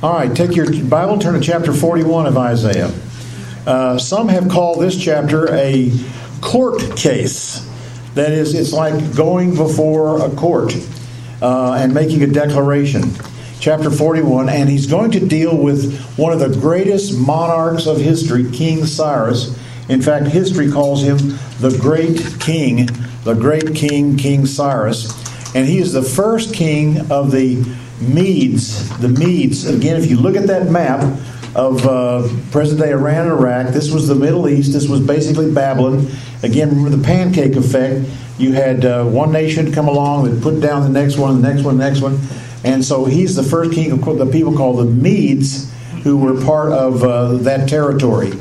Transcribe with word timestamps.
All 0.00 0.14
right, 0.14 0.32
take 0.32 0.54
your 0.54 0.84
Bible, 0.84 1.18
turn 1.18 1.34
to 1.34 1.40
chapter 1.40 1.72
41 1.72 2.26
of 2.26 2.36
Isaiah. 2.38 2.92
Uh, 3.66 3.98
some 3.98 4.28
have 4.28 4.48
called 4.48 4.80
this 4.80 4.96
chapter 4.96 5.52
a 5.52 5.90
court 6.40 6.96
case. 6.96 7.68
That 8.14 8.30
is, 8.30 8.54
it's 8.54 8.72
like 8.72 9.16
going 9.16 9.56
before 9.56 10.24
a 10.24 10.30
court 10.36 10.72
uh, 11.42 11.72
and 11.80 11.92
making 11.92 12.22
a 12.22 12.28
declaration. 12.28 13.10
Chapter 13.58 13.90
41, 13.90 14.48
and 14.48 14.68
he's 14.68 14.86
going 14.86 15.10
to 15.10 15.26
deal 15.26 15.56
with 15.56 16.00
one 16.16 16.32
of 16.32 16.38
the 16.38 16.60
greatest 16.60 17.18
monarchs 17.18 17.88
of 17.88 17.98
history, 17.98 18.48
King 18.52 18.86
Cyrus. 18.86 19.58
In 19.88 20.00
fact, 20.00 20.28
history 20.28 20.70
calls 20.70 21.02
him 21.02 21.18
the 21.58 21.76
great 21.80 22.38
king, 22.38 22.88
the 23.24 23.34
great 23.34 23.74
king, 23.74 24.16
King 24.16 24.46
Cyrus. 24.46 25.12
And 25.56 25.66
he 25.66 25.78
is 25.78 25.92
the 25.92 26.04
first 26.04 26.54
king 26.54 27.10
of 27.10 27.32
the 27.32 27.64
Medes, 28.00 28.96
the 28.98 29.08
Medes. 29.08 29.66
Again, 29.66 29.96
if 29.96 30.10
you 30.10 30.18
look 30.18 30.36
at 30.36 30.46
that 30.46 30.70
map 30.70 31.02
of 31.54 31.84
uh, 31.86 32.28
present 32.50 32.80
day 32.80 32.92
Iran 32.92 33.22
and 33.22 33.30
Iraq, 33.30 33.72
this 33.72 33.90
was 33.90 34.06
the 34.06 34.14
Middle 34.14 34.48
East. 34.48 34.72
This 34.72 34.88
was 34.88 35.00
basically 35.00 35.52
Babylon. 35.52 36.06
Again, 36.42 36.70
remember 36.70 36.96
the 36.96 37.02
pancake 37.02 37.56
effect. 37.56 38.08
You 38.38 38.52
had 38.52 38.84
uh, 38.84 39.04
one 39.04 39.32
nation 39.32 39.72
come 39.72 39.88
along 39.88 40.30
that 40.30 40.42
put 40.42 40.60
down 40.60 40.82
the 40.82 40.88
next 41.00 41.16
one, 41.16 41.40
the 41.40 41.48
next 41.48 41.64
one, 41.64 41.76
the 41.76 41.84
next 41.84 42.00
one. 42.00 42.20
And 42.64 42.84
so 42.84 43.04
he's 43.04 43.34
the 43.34 43.42
first 43.42 43.72
king 43.72 43.90
of 43.90 44.00
the 44.18 44.26
people 44.26 44.56
called 44.56 44.78
the 44.78 44.84
Medes, 44.84 45.72
who 46.04 46.16
were 46.16 46.40
part 46.44 46.72
of 46.72 47.02
uh, 47.02 47.34
that 47.38 47.68
territory. 47.68 48.32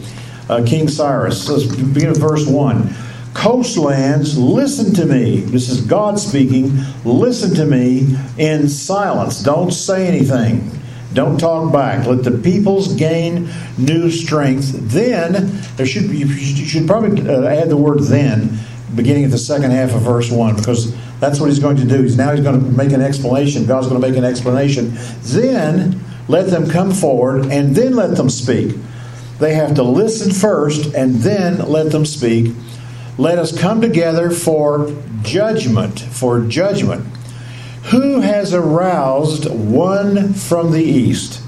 Uh, 0.50 0.64
king 0.66 0.88
Cyrus. 0.88 1.50
Let's 1.50 1.66
begin 1.66 2.10
with 2.10 2.20
verse 2.20 2.48
1 2.48 2.96
coastlands, 3.38 4.36
listen 4.36 4.94
to 4.96 5.06
me. 5.06 5.42
This 5.42 5.70
is 5.70 5.82
God 5.82 6.20
speaking. 6.20 6.76
Listen 7.06 7.54
to 7.54 7.66
me 7.66 8.18
in 8.38 8.68
silence. 8.68 9.44
Don't 9.44 9.72
say 9.72 10.08
anything. 10.08 10.72
Don't 11.14 11.40
talk 11.40 11.72
back. 11.72 12.08
Let 12.08 12.24
the 12.24 12.32
peoples 12.32 12.96
gain 12.96 13.48
new 13.78 14.10
strength. 14.10 14.72
Then, 14.74 15.52
there 15.76 15.86
should 15.86 16.10
be, 16.10 16.18
you 16.18 16.28
should 16.28 16.88
probably 16.88 17.30
uh, 17.30 17.44
add 17.44 17.70
the 17.70 17.78
word 17.78 18.02
then, 18.02 18.58
beginning 18.96 19.24
at 19.24 19.32
the 19.32 19.38
second 19.38 19.70
half 19.70 19.94
of 19.94 20.02
verse 20.02 20.32
1, 20.32 20.56
because 20.56 20.96
that's 21.20 21.40
what 21.40 21.50
he's 21.50 21.60
going 21.60 21.78
to 21.78 21.86
do. 21.86 22.02
He's 22.02 22.18
now 22.18 22.32
he's 22.32 22.44
going 22.44 22.60
to 22.60 22.72
make 22.72 22.92
an 22.92 23.02
explanation. 23.02 23.68
God's 23.68 23.88
going 23.88 24.02
to 24.02 24.08
make 24.08 24.18
an 24.18 24.26
explanation. 24.26 24.94
Then 25.22 26.04
let 26.28 26.48
them 26.48 26.68
come 26.68 26.92
forward 26.92 27.52
and 27.52 27.76
then 27.76 27.96
let 27.96 28.18
them 28.18 28.32
speak. 28.32 28.76
They 29.40 29.54
have 29.54 29.76
to 29.76 29.84
listen 29.84 30.32
first 30.32 30.96
and 30.96 31.16
then 31.18 31.60
let 31.60 31.92
them 31.92 32.06
speak 32.06 32.54
let 33.18 33.40
us 33.40 33.58
come 33.58 33.82
together 33.82 34.30
for 34.30 34.96
judgment, 35.24 36.00
for 36.00 36.42
judgment. 36.42 37.06
Who 37.86 38.20
has 38.20 38.54
aroused 38.54 39.50
one 39.50 40.34
from 40.34 40.72
the 40.72 40.84
east? 40.84 41.42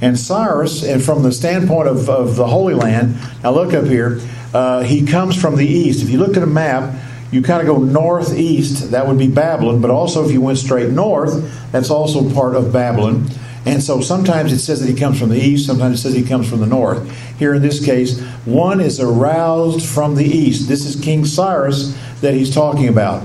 And 0.00 0.18
Cyrus, 0.18 0.82
and 0.84 1.02
from 1.02 1.22
the 1.22 1.32
standpoint 1.32 1.88
of, 1.88 2.08
of 2.08 2.36
the 2.36 2.46
Holy 2.46 2.74
Land, 2.74 3.16
now 3.42 3.50
look 3.50 3.74
up 3.74 3.84
here, 3.84 4.20
uh, 4.54 4.82
he 4.82 5.04
comes 5.04 5.40
from 5.40 5.56
the 5.56 5.66
east. 5.66 6.02
If 6.02 6.10
you 6.10 6.18
looked 6.18 6.36
at 6.36 6.42
a 6.42 6.46
map, 6.46 6.94
you 7.30 7.42
kind 7.42 7.60
of 7.60 7.66
go 7.66 7.82
northeast, 7.82 8.90
that 8.92 9.06
would 9.06 9.18
be 9.18 9.28
Babylon, 9.28 9.80
but 9.80 9.90
also 9.90 10.24
if 10.24 10.32
you 10.32 10.40
went 10.40 10.58
straight 10.58 10.90
north, 10.90 11.72
that's 11.72 11.90
also 11.90 12.32
part 12.32 12.54
of 12.54 12.72
Babylon. 12.72 13.28
And 13.66 13.82
so 13.82 14.00
sometimes 14.00 14.52
it 14.52 14.60
says 14.60 14.80
that 14.80 14.88
he 14.88 14.98
comes 14.98 15.18
from 15.18 15.28
the 15.28 15.38
east, 15.38 15.66
sometimes 15.66 15.98
it 15.98 16.02
says 16.02 16.14
he 16.14 16.24
comes 16.24 16.48
from 16.48 16.60
the 16.60 16.66
north. 16.66 17.10
Here 17.38 17.54
in 17.54 17.62
this 17.62 17.84
case, 17.84 18.20
one 18.44 18.80
is 18.80 19.00
aroused 19.00 19.86
from 19.86 20.14
the 20.14 20.24
east. 20.24 20.68
This 20.68 20.86
is 20.86 21.00
King 21.00 21.24
Cyrus 21.24 21.96
that 22.20 22.34
he's 22.34 22.54
talking 22.54 22.88
about, 22.88 23.22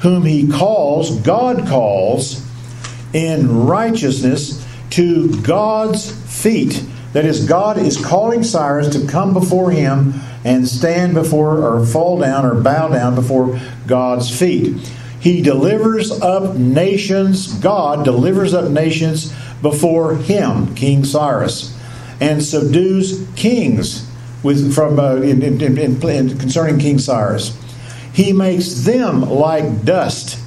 whom 0.00 0.24
he 0.24 0.48
calls, 0.48 1.18
God 1.20 1.66
calls, 1.68 2.44
in 3.12 3.66
righteousness 3.66 4.66
to 4.90 5.40
God's 5.42 6.10
feet. 6.42 6.84
That 7.12 7.24
is, 7.24 7.46
God 7.46 7.78
is 7.78 8.04
calling 8.04 8.42
Cyrus 8.42 8.88
to 8.96 9.06
come 9.06 9.32
before 9.32 9.70
him 9.70 10.14
and 10.44 10.66
stand 10.68 11.14
before, 11.14 11.62
or 11.64 11.86
fall 11.86 12.18
down, 12.18 12.44
or 12.44 12.60
bow 12.60 12.88
down 12.88 13.14
before 13.14 13.60
God's 13.86 14.36
feet. 14.36 14.76
He 15.20 15.40
delivers 15.40 16.10
up 16.10 16.56
nations, 16.56 17.54
God 17.54 18.04
delivers 18.04 18.52
up 18.52 18.70
nations 18.70 19.32
before 19.62 20.16
him, 20.16 20.74
King 20.74 21.04
Cyrus, 21.04 21.78
and 22.20 22.42
subdues 22.42 23.26
kings 23.36 24.10
with, 24.42 24.74
from, 24.74 24.98
uh, 24.98 25.16
in, 25.16 25.42
in, 25.42 25.60
in, 25.60 26.38
concerning 26.38 26.78
King 26.78 26.98
Cyrus. 26.98 27.58
He 28.12 28.32
makes 28.32 28.84
them 28.84 29.22
like 29.22 29.84
dust 29.84 30.38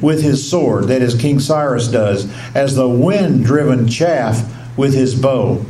with 0.00 0.22
his 0.22 0.48
sword, 0.48 0.84
that 0.84 1.02
is, 1.02 1.14
King 1.14 1.40
Cyrus 1.40 1.88
does, 1.88 2.30
as 2.54 2.74
the 2.74 2.88
wind 2.88 3.44
driven 3.44 3.88
chaff 3.88 4.48
with 4.78 4.94
his 4.94 5.14
bow. 5.14 5.64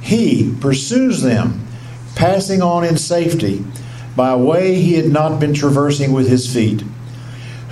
He 0.00 0.54
pursues 0.60 1.22
them, 1.22 1.66
passing 2.14 2.62
on 2.62 2.84
in 2.84 2.96
safety 2.96 3.64
by 4.16 4.30
a 4.30 4.38
way 4.38 4.76
he 4.76 4.94
had 4.94 5.06
not 5.06 5.40
been 5.40 5.54
traversing 5.54 6.12
with 6.12 6.28
his 6.28 6.52
feet. 6.52 6.84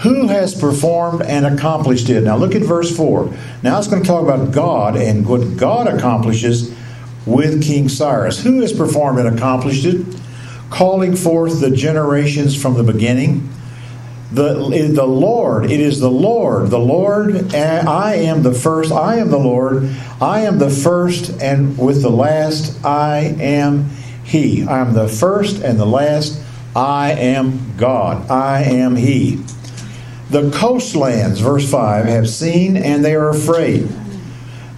Who 0.03 0.27
has 0.27 0.53
performed 0.53 1.23
and 1.23 1.47
accomplished 1.47 2.09
it? 2.09 2.23
Now 2.23 2.37
look 2.37 2.57
at 2.57 2.63
verse 2.63 2.95
4. 2.97 3.33
Now 3.63 3.79
it's 3.79 3.87
going 3.87 4.03
to 4.03 4.09
talk 4.09 4.25
about 4.25 4.53
God 4.53 4.97
and 4.97 5.25
what 5.25 5.57
God 5.57 5.87
accomplishes 5.87 6.75
with 7.25 7.63
King 7.63 7.89
Cyrus. 7.89 8.43
Who 8.43 8.63
has 8.63 8.73
performed 8.73 9.21
and 9.21 9.37
accomplished 9.37 9.85
it? 9.85 10.05
Calling 10.71 11.15
forth 11.15 11.61
the 11.61 11.71
generations 11.71 12.61
from 12.61 12.75
the 12.75 12.83
beginning. 12.83 13.49
The, 14.33 14.91
the 14.93 15.07
Lord, 15.07 15.71
it 15.71 15.79
is 15.79 16.01
the 16.01 16.11
Lord, 16.11 16.71
the 16.71 16.79
Lord, 16.79 17.55
eh, 17.55 17.85
I 17.87 18.15
am 18.15 18.43
the 18.43 18.55
first, 18.55 18.91
I 18.91 19.17
am 19.17 19.31
the 19.31 19.39
Lord, 19.39 19.95
I 20.23 20.41
am 20.41 20.59
the 20.59 20.71
first, 20.71 21.31
and 21.43 21.77
with 21.77 22.01
the 22.01 22.11
last, 22.11 22.83
I 22.83 23.37
am 23.39 23.91
He. 24.25 24.65
I 24.65 24.81
am 24.81 24.95
the 24.95 25.07
first 25.07 25.63
and 25.63 25.79
the 25.79 25.85
last, 25.85 26.41
I 26.75 27.13
am 27.13 27.77
God, 27.77 28.31
I 28.31 28.63
am 28.63 28.97
He. 28.97 29.45
The 30.33 30.51
coastlands, 30.51 31.41
verse 31.41 31.71
5, 31.71 32.07
have 32.07 32.27
seen 32.27 32.79
and 32.79 33.05
they 33.05 33.15
are 33.15 33.29
afraid. 33.29 33.87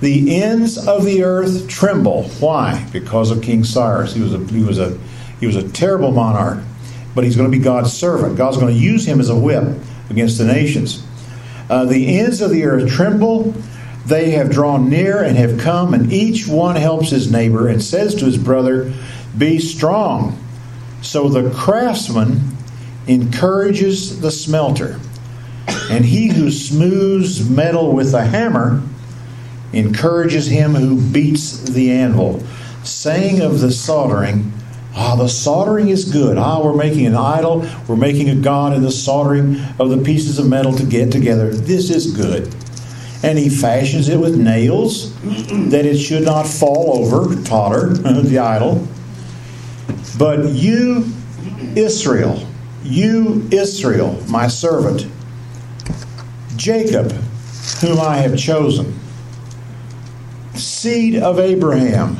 The 0.00 0.42
ends 0.42 0.88
of 0.88 1.04
the 1.04 1.22
earth 1.22 1.68
tremble. 1.68 2.24
Why? 2.40 2.84
Because 2.92 3.30
of 3.30 3.40
King 3.40 3.62
Cyrus. 3.62 4.12
He 4.14 4.20
was 4.20 4.34
a, 4.34 4.38
he 4.46 4.64
was 4.64 4.80
a, 4.80 4.98
he 5.38 5.46
was 5.46 5.54
a 5.54 5.68
terrible 5.68 6.10
monarch, 6.10 6.58
but 7.14 7.22
he's 7.22 7.36
going 7.36 7.48
to 7.48 7.56
be 7.56 7.62
God's 7.62 7.92
servant. 7.92 8.36
God's 8.36 8.56
going 8.56 8.74
to 8.74 8.80
use 8.80 9.06
him 9.06 9.20
as 9.20 9.30
a 9.30 9.38
whip 9.38 9.78
against 10.10 10.38
the 10.38 10.44
nations. 10.44 11.06
Uh, 11.70 11.84
the 11.84 12.18
ends 12.18 12.40
of 12.40 12.50
the 12.50 12.64
earth 12.64 12.90
tremble. 12.90 13.54
They 14.06 14.32
have 14.32 14.50
drawn 14.50 14.90
near 14.90 15.22
and 15.22 15.36
have 15.36 15.60
come, 15.60 15.94
and 15.94 16.12
each 16.12 16.48
one 16.48 16.74
helps 16.74 17.10
his 17.10 17.30
neighbor 17.30 17.68
and 17.68 17.80
says 17.80 18.16
to 18.16 18.24
his 18.24 18.38
brother, 18.38 18.92
Be 19.38 19.60
strong. 19.60 20.36
So 21.00 21.28
the 21.28 21.48
craftsman 21.54 22.56
encourages 23.06 24.20
the 24.20 24.32
smelter. 24.32 24.98
And 25.90 26.04
he 26.04 26.28
who 26.28 26.50
smooths 26.50 27.48
metal 27.48 27.92
with 27.92 28.14
a 28.14 28.24
hammer 28.24 28.82
encourages 29.72 30.46
him 30.46 30.74
who 30.74 31.00
beats 31.00 31.58
the 31.58 31.90
anvil, 31.90 32.42
saying 32.82 33.40
of 33.40 33.60
the 33.60 33.72
soldering, 33.72 34.52
Ah, 34.96 35.16
the 35.16 35.28
soldering 35.28 35.88
is 35.88 36.04
good. 36.04 36.38
Ah, 36.38 36.62
we're 36.62 36.76
making 36.76 37.06
an 37.06 37.16
idol, 37.16 37.66
we're 37.88 37.96
making 37.96 38.30
a 38.30 38.34
god 38.36 38.72
in 38.74 38.82
the 38.82 38.92
soldering 38.92 39.60
of 39.80 39.90
the 39.90 39.98
pieces 39.98 40.38
of 40.38 40.46
metal 40.46 40.72
to 40.72 40.84
get 40.84 41.10
together. 41.10 41.52
This 41.52 41.90
is 41.90 42.12
good. 42.12 42.54
And 43.24 43.38
he 43.38 43.48
fashions 43.48 44.08
it 44.08 44.20
with 44.20 44.36
nails 44.36 45.14
that 45.70 45.84
it 45.84 45.98
should 45.98 46.24
not 46.24 46.46
fall 46.46 46.98
over, 46.98 47.42
totter, 47.42 47.88
the 48.22 48.38
idol. 48.38 48.86
But 50.16 50.50
you, 50.50 51.06
Israel, 51.74 52.46
you, 52.84 53.48
Israel, 53.50 54.22
my 54.28 54.46
servant, 54.46 55.06
Jacob, 56.56 57.12
whom 57.80 58.00
I 58.00 58.18
have 58.18 58.38
chosen, 58.38 58.98
seed 60.54 61.16
of 61.16 61.38
Abraham, 61.38 62.16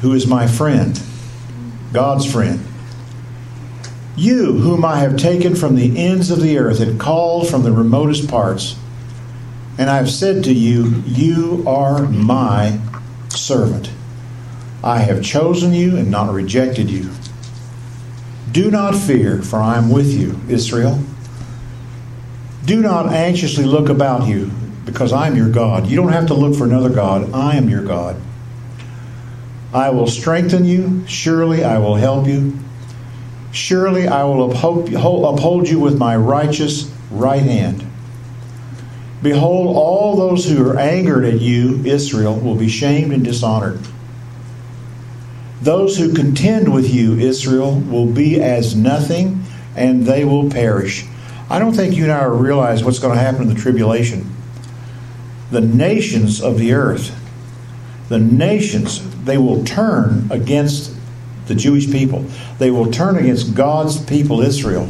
who 0.00 0.12
is 0.12 0.26
my 0.26 0.46
friend, 0.46 1.00
God's 1.92 2.30
friend. 2.30 2.60
You, 4.16 4.52
whom 4.52 4.84
I 4.84 5.00
have 5.00 5.16
taken 5.16 5.56
from 5.56 5.74
the 5.74 5.98
ends 5.98 6.30
of 6.30 6.40
the 6.40 6.58
earth 6.58 6.80
and 6.80 7.00
called 7.00 7.48
from 7.48 7.62
the 7.62 7.72
remotest 7.72 8.28
parts, 8.28 8.76
and 9.76 9.90
I 9.90 9.96
have 9.96 10.10
said 10.10 10.44
to 10.44 10.52
you, 10.52 11.02
You 11.04 11.64
are 11.66 12.02
my 12.02 12.78
servant. 13.28 13.90
I 14.84 14.98
have 14.98 15.22
chosen 15.22 15.72
you 15.72 15.96
and 15.96 16.10
not 16.10 16.32
rejected 16.32 16.90
you. 16.90 17.10
Do 18.52 18.70
not 18.70 18.94
fear, 18.94 19.42
for 19.42 19.58
I 19.58 19.76
am 19.76 19.90
with 19.90 20.12
you, 20.12 20.38
Israel. 20.48 21.00
Do 22.64 22.80
not 22.80 23.12
anxiously 23.12 23.64
look 23.64 23.88
about 23.88 24.26
you, 24.26 24.50
because 24.84 25.12
I 25.12 25.26
am 25.26 25.36
your 25.36 25.50
God. 25.50 25.86
You 25.86 25.96
don't 25.96 26.12
have 26.12 26.28
to 26.28 26.34
look 26.34 26.56
for 26.56 26.64
another 26.64 26.88
God. 26.88 27.32
I 27.32 27.56
am 27.56 27.68
your 27.68 27.84
God. 27.84 28.16
I 29.72 29.90
will 29.90 30.06
strengthen 30.06 30.64
you. 30.64 31.04
Surely 31.06 31.64
I 31.64 31.78
will 31.78 31.96
help 31.96 32.26
you. 32.26 32.58
Surely 33.52 34.08
I 34.08 34.24
will 34.24 34.50
uphold 34.50 35.68
you 35.68 35.78
with 35.78 35.98
my 35.98 36.16
righteous 36.16 36.90
right 37.10 37.42
hand. 37.42 37.84
Behold, 39.22 39.76
all 39.76 40.16
those 40.16 40.48
who 40.48 40.68
are 40.68 40.78
angered 40.78 41.24
at 41.24 41.40
you, 41.40 41.82
Israel, 41.84 42.38
will 42.38 42.56
be 42.56 42.68
shamed 42.68 43.12
and 43.12 43.24
dishonored. 43.24 43.80
Those 45.62 45.96
who 45.96 46.12
contend 46.12 46.72
with 46.72 46.92
you, 46.92 47.18
Israel, 47.18 47.80
will 47.80 48.06
be 48.06 48.40
as 48.42 48.76
nothing, 48.76 49.44
and 49.76 50.04
they 50.04 50.24
will 50.24 50.50
perish. 50.50 51.06
I 51.50 51.58
don't 51.58 51.74
think 51.74 51.94
you 51.94 52.04
and 52.04 52.12
I 52.12 52.24
realize 52.24 52.82
what's 52.82 52.98
going 52.98 53.14
to 53.14 53.20
happen 53.20 53.42
in 53.42 53.48
the 53.48 53.60
tribulation. 53.60 54.34
The 55.50 55.60
nations 55.60 56.40
of 56.40 56.58
the 56.58 56.72
earth, 56.72 57.14
the 58.08 58.18
nations, 58.18 59.02
they 59.24 59.38
will 59.38 59.64
turn 59.64 60.28
against 60.30 60.94
the 61.46 61.54
Jewish 61.54 61.90
people. 61.90 62.24
They 62.58 62.70
will 62.70 62.90
turn 62.90 63.16
against 63.16 63.54
God's 63.54 64.02
people, 64.02 64.40
Israel. 64.40 64.88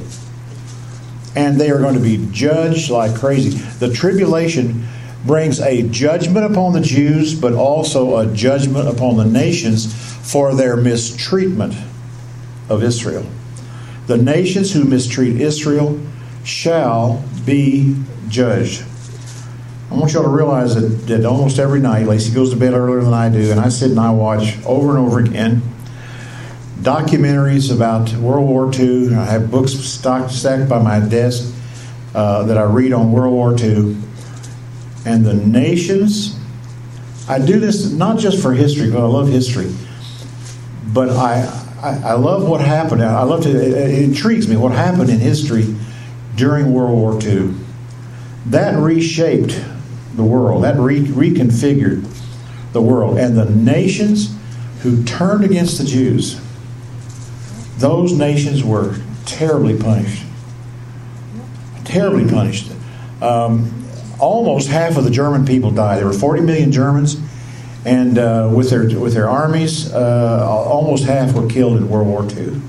And 1.36 1.60
they 1.60 1.70
are 1.70 1.78
going 1.78 1.94
to 1.94 2.00
be 2.00 2.28
judged 2.30 2.90
like 2.90 3.16
crazy. 3.16 3.58
The 3.80 3.92
tribulation 3.92 4.86
brings 5.26 5.58
a 5.60 5.82
judgment 5.88 6.50
upon 6.50 6.74
the 6.74 6.80
Jews, 6.80 7.34
but 7.34 7.54
also 7.54 8.18
a 8.18 8.32
judgment 8.32 8.88
upon 8.88 9.16
the 9.16 9.24
nations 9.24 9.92
for 10.30 10.54
their 10.54 10.76
mistreatment 10.76 11.74
of 12.68 12.82
Israel. 12.82 13.26
The 14.06 14.16
nations 14.16 14.72
who 14.72 14.84
mistreat 14.84 15.40
Israel 15.40 15.98
shall 16.44 17.24
be 17.44 17.96
judged. 18.28 18.84
I 19.90 19.94
want 19.96 20.12
y'all 20.12 20.24
to 20.24 20.28
realize 20.28 20.74
that, 20.74 21.06
that 21.06 21.24
almost 21.24 21.58
every 21.58 21.80
night, 21.80 22.06
Lacey 22.06 22.34
goes 22.34 22.50
to 22.50 22.56
bed 22.56 22.74
earlier 22.74 23.02
than 23.02 23.14
I 23.14 23.28
do, 23.28 23.50
and 23.50 23.60
I 23.60 23.68
sit 23.68 23.90
and 23.90 24.00
I 24.00 24.10
watch 24.10 24.56
over 24.64 24.96
and 24.96 24.98
over 24.98 25.20
again 25.20 25.62
documentaries 26.84 27.74
about 27.74 28.12
World 28.14 28.46
War 28.46 28.70
II. 28.72 29.14
I 29.14 29.24
have 29.24 29.50
books 29.50 29.72
stocked, 29.72 30.30
stacked 30.30 30.68
by 30.68 30.82
my 30.82 31.00
desk 31.00 31.52
uh, 32.14 32.44
that 32.44 32.58
I 32.58 32.64
read 32.64 32.92
on 32.92 33.10
World 33.10 33.32
War 33.32 33.58
II. 33.58 33.96
And 35.06 35.24
the 35.24 35.32
nations, 35.32 36.38
I 37.26 37.38
do 37.38 37.58
this 37.58 37.90
not 37.90 38.18
just 38.18 38.40
for 38.40 38.52
history, 38.52 38.86
because 38.86 39.00
I 39.00 39.06
love 39.06 39.28
history, 39.28 39.74
but 40.92 41.08
I, 41.08 41.42
I, 41.82 42.10
I 42.10 42.12
love 42.14 42.46
what 42.46 42.60
happened. 42.60 43.02
I 43.02 43.22
love 43.22 43.42
to, 43.44 43.50
it, 43.50 43.72
it 43.72 44.02
intrigues 44.02 44.46
me 44.46 44.56
what 44.56 44.72
happened 44.72 45.08
in 45.08 45.18
history 45.18 45.74
during 46.36 46.72
World 46.72 46.98
War 46.98 47.22
II. 47.22 47.54
That 48.46 48.78
reshaped 48.78 49.60
the 50.14 50.24
world, 50.24 50.64
that 50.64 50.76
re- 50.76 51.00
reconfigured 51.00 52.06
the 52.72 52.82
world. 52.82 53.18
And 53.18 53.36
the 53.36 53.46
nations 53.46 54.36
who 54.80 55.02
turned 55.04 55.44
against 55.44 55.78
the 55.78 55.84
Jews, 55.84 56.40
those 57.78 58.12
nations 58.12 58.62
were 58.62 58.96
terribly 59.24 59.78
punished. 59.78 60.24
Terribly 61.84 62.30
punished. 62.30 62.70
Um, 63.20 63.84
almost 64.18 64.68
half 64.68 64.96
of 64.96 65.04
the 65.04 65.10
German 65.10 65.44
people 65.44 65.70
died. 65.70 65.98
There 65.98 66.06
were 66.06 66.12
40 66.12 66.42
million 66.42 66.70
Germans, 66.70 67.16
and 67.84 68.18
uh, 68.18 68.50
with 68.54 68.70
their 68.70 68.98
with 68.98 69.14
their 69.14 69.28
armies, 69.28 69.92
uh, 69.92 70.46
almost 70.46 71.04
half 71.04 71.34
were 71.34 71.48
killed 71.48 71.76
in 71.76 71.88
World 71.88 72.08
War 72.08 72.24
II. 72.24 72.60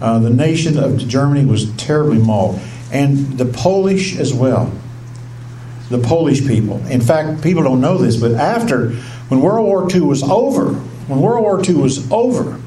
Uh, 0.00 0.18
the 0.18 0.30
nation 0.30 0.78
of 0.78 0.96
Germany 1.08 1.44
was 1.44 1.72
terribly 1.76 2.18
mauled, 2.18 2.60
and 2.92 3.38
the 3.38 3.46
Polish 3.46 4.16
as 4.16 4.32
well. 4.32 4.72
The 5.90 5.98
Polish 5.98 6.46
people. 6.46 6.84
In 6.86 7.00
fact, 7.00 7.42
people 7.42 7.62
don't 7.62 7.80
know 7.80 7.98
this, 7.98 8.16
but 8.16 8.32
after, 8.32 8.90
when 9.28 9.40
World 9.40 9.66
War 9.66 9.90
II 9.90 10.02
was 10.02 10.22
over, 10.22 10.74
when 10.74 11.20
World 11.20 11.42
War 11.42 11.64
II 11.64 11.76
was 11.76 12.10
over, 12.12 12.60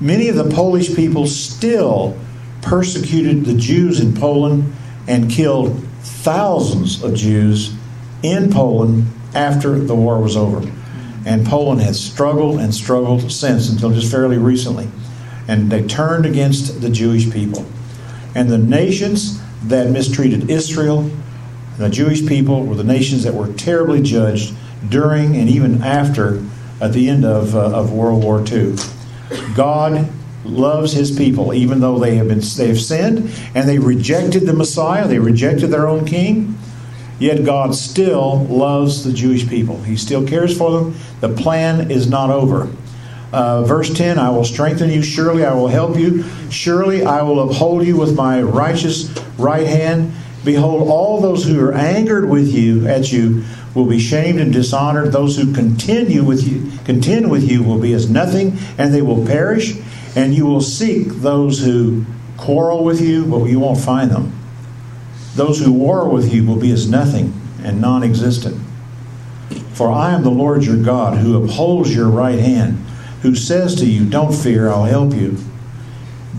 many 0.00 0.28
of 0.28 0.36
the 0.36 0.48
Polish 0.48 0.94
people 0.94 1.26
still 1.26 2.16
persecuted 2.62 3.44
the 3.44 3.54
Jews 3.54 4.00
in 4.00 4.14
Poland 4.14 4.72
and 5.08 5.30
killed 5.30 5.82
thousands 6.00 7.02
of 7.02 7.14
Jews 7.14 7.74
in 8.22 8.50
Poland 8.50 9.06
after 9.34 9.78
the 9.78 9.94
war 9.94 10.20
was 10.20 10.36
over. 10.36 10.70
And 11.26 11.46
Poland 11.46 11.82
has 11.82 12.00
struggled 12.00 12.60
and 12.60 12.74
struggled 12.74 13.30
since 13.30 13.68
until 13.68 13.90
just 13.90 14.10
fairly 14.10 14.38
recently 14.38 14.88
and 15.48 15.70
they 15.70 15.86
turned 15.86 16.26
against 16.26 16.80
the 16.80 16.90
Jewish 16.90 17.30
people. 17.30 17.66
And 18.34 18.48
the 18.48 18.58
nations 18.58 19.40
that 19.64 19.90
mistreated 19.90 20.50
Israel, 20.50 21.10
the 21.78 21.88
Jewish 21.88 22.26
people, 22.26 22.64
were 22.64 22.76
the 22.76 22.84
nations 22.84 23.24
that 23.24 23.34
were 23.34 23.52
terribly 23.54 24.02
judged 24.02 24.54
during 24.88 25.36
and 25.36 25.48
even 25.48 25.82
after 25.82 26.42
at 26.80 26.92
the 26.92 27.08
end 27.08 27.24
of, 27.24 27.54
uh, 27.54 27.70
of 27.72 27.92
World 27.92 28.24
War 28.24 28.44
II. 28.46 28.76
God 29.54 30.08
loves 30.44 30.92
his 30.92 31.10
people, 31.10 31.52
even 31.52 31.80
though 31.80 31.98
they 31.98 32.16
have 32.16 32.28
been 32.28 32.40
they 32.56 32.68
have 32.68 32.80
sinned 32.80 33.30
and 33.54 33.68
they 33.68 33.78
rejected 33.78 34.46
the 34.46 34.52
Messiah, 34.52 35.06
they 35.06 35.18
rejected 35.18 35.68
their 35.68 35.86
own 35.86 36.04
king. 36.04 36.56
Yet 37.18 37.44
God 37.44 37.74
still 37.74 38.44
loves 38.46 39.04
the 39.04 39.12
Jewish 39.12 39.46
people. 39.46 39.82
He 39.82 39.96
still 39.96 40.26
cares 40.26 40.56
for 40.56 40.70
them. 40.70 40.96
The 41.20 41.28
plan 41.28 41.90
is 41.90 42.08
not 42.08 42.30
over. 42.30 42.70
Uh, 43.32 43.62
verse 43.62 43.92
10 43.92 44.18
I 44.18 44.30
will 44.30 44.44
strengthen 44.44 44.90
you, 44.90 45.02
surely 45.02 45.44
I 45.44 45.54
will 45.54 45.68
help 45.68 45.96
you, 45.96 46.24
surely 46.50 47.04
I 47.04 47.22
will 47.22 47.48
uphold 47.48 47.86
you 47.86 47.96
with 47.96 48.16
my 48.16 48.42
righteous 48.42 49.08
right 49.38 49.66
hand. 49.66 50.12
Behold, 50.44 50.88
all 50.88 51.20
those 51.20 51.44
who 51.44 51.60
are 51.60 51.72
angered 51.72 52.28
with 52.28 52.48
you 52.48 52.88
at 52.88 53.12
you 53.12 53.44
will 53.74 53.84
be 53.84 54.00
shamed 54.00 54.40
and 54.40 54.52
dishonored. 54.52 55.12
Those 55.12 55.36
who 55.36 55.52
continue 55.52 56.24
with 56.24 56.46
you, 56.48 56.72
contend 56.84 57.30
with 57.30 57.48
you 57.48 57.62
will 57.62 57.78
be 57.78 57.92
as 57.92 58.10
nothing, 58.10 58.58
and 58.78 58.92
they 58.92 59.02
will 59.02 59.24
perish. 59.26 59.76
And 60.16 60.34
you 60.34 60.46
will 60.46 60.62
seek 60.62 61.08
those 61.08 61.64
who 61.64 62.04
quarrel 62.36 62.82
with 62.82 63.00
you, 63.00 63.26
but 63.26 63.44
you 63.44 63.60
won't 63.60 63.78
find 63.78 64.10
them. 64.10 64.32
Those 65.36 65.60
who 65.60 65.72
war 65.72 66.08
with 66.08 66.32
you 66.32 66.44
will 66.44 66.56
be 66.56 66.72
as 66.72 66.90
nothing 66.90 67.38
and 67.62 67.80
non 67.80 68.02
existent. 68.02 68.60
For 69.72 69.92
I 69.92 70.12
am 70.12 70.24
the 70.24 70.30
Lord 70.30 70.64
your 70.64 70.82
God, 70.82 71.18
who 71.18 71.44
upholds 71.44 71.94
your 71.94 72.08
right 72.08 72.38
hand 72.38 72.84
who 73.22 73.34
says 73.34 73.74
to 73.76 73.86
you, 73.86 74.04
Don't 74.08 74.34
fear, 74.34 74.68
I'll 74.68 74.84
help 74.84 75.14
you. 75.14 75.38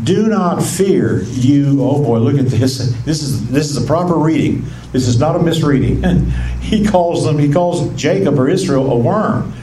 Do 0.04 0.28
not 0.28 0.64
fear, 0.64 1.22
you. 1.24 1.80
Oh 1.82 2.04
boy, 2.04 2.20
look 2.20 2.40
at 2.40 2.48
this. 2.48 2.78
This 3.04 3.22
is 3.22 3.50
this 3.50 3.70
is 3.70 3.78
a 3.78 3.86
proper 3.86 4.16
reading. 4.16 4.66
This 4.92 5.08
is 5.08 5.20
not 5.20 5.36
a 5.36 5.40
misreading. 5.40 6.02
he 6.62 6.86
calls 6.86 7.26
them, 7.26 7.38
he 7.38 7.52
calls 7.52 7.94
Jacob 7.96 8.40
or 8.40 8.50
Israel 8.50 8.92
a 8.92 8.98
worm. 8.98 9.54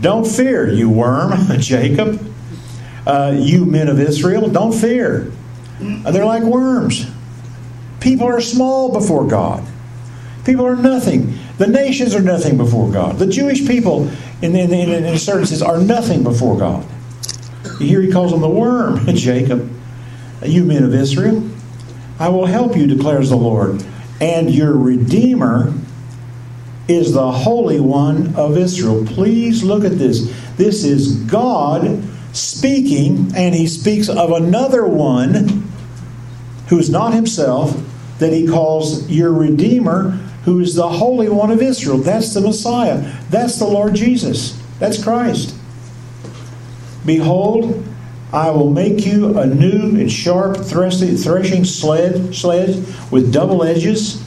Don't 0.00 0.26
fear, 0.26 0.68
you 0.68 0.90
worm, 0.90 1.32
Jacob. 1.58 2.20
Uh, 3.06 3.36
you 3.38 3.66
men 3.66 3.88
of 3.88 4.00
Israel, 4.00 4.48
don't 4.48 4.72
fear. 4.72 5.30
They're 5.78 6.24
like 6.24 6.42
worms. 6.42 7.06
People 8.00 8.26
are 8.26 8.40
small 8.40 8.92
before 8.92 9.26
God. 9.26 9.64
People 10.44 10.66
are 10.66 10.76
nothing. 10.76 11.38
The 11.58 11.66
nations 11.66 12.14
are 12.14 12.20
nothing 12.20 12.56
before 12.56 12.90
God. 12.90 13.18
The 13.18 13.26
Jewish 13.26 13.66
people, 13.66 14.10
in, 14.44 14.54
in, 14.54 14.72
in, 14.74 14.90
in 14.90 15.14
a 15.14 15.18
certain 15.18 15.46
sense, 15.46 15.62
are 15.62 15.78
nothing 15.78 16.22
before 16.22 16.58
God. 16.58 16.86
Here 17.78 18.02
he 18.02 18.12
calls 18.12 18.30
them 18.30 18.42
the 18.42 18.48
worm, 18.48 19.06
Jacob. 19.14 19.70
You 20.44 20.64
men 20.64 20.84
of 20.84 20.94
Israel, 20.94 21.48
I 22.18 22.28
will 22.28 22.44
help 22.44 22.76
you, 22.76 22.86
declares 22.86 23.30
the 23.30 23.36
Lord. 23.36 23.82
And 24.20 24.54
your 24.54 24.76
Redeemer 24.76 25.72
is 26.88 27.14
the 27.14 27.32
Holy 27.32 27.80
One 27.80 28.36
of 28.36 28.58
Israel. 28.58 29.06
Please 29.06 29.64
look 29.64 29.84
at 29.84 29.98
this. 29.98 30.30
This 30.56 30.84
is 30.84 31.16
God 31.22 32.02
speaking, 32.34 33.32
and 33.34 33.54
he 33.54 33.66
speaks 33.66 34.10
of 34.10 34.30
another 34.30 34.86
one 34.86 35.70
who 36.68 36.78
is 36.78 36.90
not 36.90 37.14
himself, 37.14 37.74
that 38.18 38.32
he 38.32 38.46
calls 38.46 39.08
your 39.10 39.32
Redeemer 39.32 40.20
who 40.44 40.60
is 40.60 40.74
the 40.74 40.88
Holy 40.88 41.28
One 41.28 41.50
of 41.50 41.62
Israel. 41.62 41.98
That's 41.98 42.34
the 42.34 42.40
Messiah. 42.40 43.12
That's 43.30 43.58
the 43.58 43.66
Lord 43.66 43.94
Jesus. 43.94 44.60
That's 44.78 45.02
Christ. 45.02 45.54
Behold, 47.06 47.84
I 48.32 48.50
will 48.50 48.70
make 48.70 49.06
you 49.06 49.38
a 49.38 49.46
new 49.46 49.98
and 49.98 50.10
sharp 50.10 50.56
threshing 50.58 51.64
sled, 51.64 52.34
sled 52.34 52.84
with 53.10 53.32
double 53.32 53.62
edges, 53.62 54.22